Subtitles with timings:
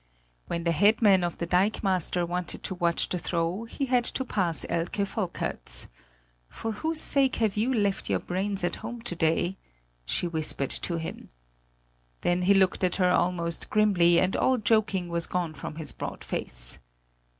[0.47, 4.25] When the head man of the dikemaster wanted to watch the throw, he had to
[4.25, 5.89] pass Elke Volkerts:
[6.49, 9.57] "For whose sake have you left your brains at home to day?"
[10.03, 11.29] she whispered to him.
[12.21, 16.23] Then he looked at her almost grimly, and all joking was gone from his broad
[16.23, 16.79] face.